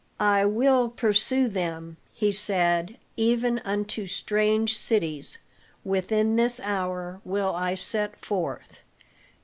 "I 0.19 0.45
will 0.47 0.89
pursue 0.89 1.47
them," 1.47 1.97
he 2.11 2.31
said, 2.31 2.97
"even 3.17 3.59
unto 3.63 4.07
strange 4.07 4.75
cities. 4.75 5.37
Within 5.83 6.37
this 6.37 6.59
hour 6.59 7.21
will 7.23 7.53
I 7.53 7.75
set 7.75 8.15
forth." 8.15 8.79